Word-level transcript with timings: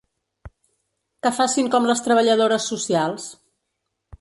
Que 1.25 1.31
facin 1.39 1.69
com 1.75 1.85
les 1.91 2.03
treballadores 2.07 2.71
socials. 2.73 3.29